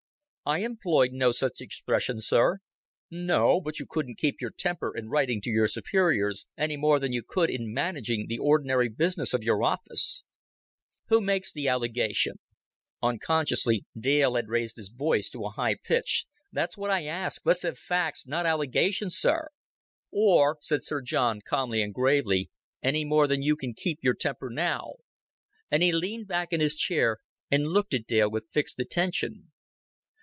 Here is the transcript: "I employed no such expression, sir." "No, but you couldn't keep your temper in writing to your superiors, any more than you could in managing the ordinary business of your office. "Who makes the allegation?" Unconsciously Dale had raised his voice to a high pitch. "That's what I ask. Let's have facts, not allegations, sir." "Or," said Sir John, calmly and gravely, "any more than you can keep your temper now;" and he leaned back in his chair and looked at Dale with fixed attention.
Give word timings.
"I 0.43 0.63
employed 0.65 1.11
no 1.13 1.31
such 1.31 1.61
expression, 1.61 2.19
sir." 2.19 2.57
"No, 3.09 3.61
but 3.61 3.79
you 3.79 3.85
couldn't 3.85 4.17
keep 4.17 4.41
your 4.41 4.49
temper 4.49 4.93
in 4.97 5.07
writing 5.07 5.39
to 5.43 5.49
your 5.49 5.67
superiors, 5.67 6.45
any 6.57 6.75
more 6.75 6.99
than 6.99 7.13
you 7.13 7.23
could 7.25 7.49
in 7.49 7.71
managing 7.71 8.27
the 8.27 8.37
ordinary 8.39 8.89
business 8.89 9.33
of 9.33 9.45
your 9.45 9.63
office. 9.63 10.25
"Who 11.07 11.21
makes 11.21 11.53
the 11.53 11.69
allegation?" 11.69 12.37
Unconsciously 13.01 13.85
Dale 13.97 14.35
had 14.35 14.49
raised 14.49 14.75
his 14.75 14.89
voice 14.89 15.29
to 15.29 15.45
a 15.45 15.51
high 15.51 15.75
pitch. 15.75 16.25
"That's 16.51 16.75
what 16.75 16.89
I 16.91 17.05
ask. 17.05 17.43
Let's 17.45 17.61
have 17.63 17.79
facts, 17.79 18.25
not 18.27 18.45
allegations, 18.45 19.15
sir." 19.17 19.47
"Or," 20.11 20.57
said 20.59 20.83
Sir 20.83 21.01
John, 21.01 21.39
calmly 21.45 21.81
and 21.81 21.93
gravely, 21.93 22.49
"any 22.83 23.05
more 23.05 23.25
than 23.25 23.41
you 23.41 23.55
can 23.55 23.73
keep 23.73 23.99
your 24.01 24.15
temper 24.15 24.49
now;" 24.49 24.95
and 25.69 25.81
he 25.81 25.93
leaned 25.93 26.27
back 26.27 26.51
in 26.51 26.59
his 26.59 26.75
chair 26.77 27.19
and 27.49 27.67
looked 27.67 27.93
at 27.93 28.05
Dale 28.05 28.29
with 28.29 28.51
fixed 28.51 28.81
attention. 28.81 29.47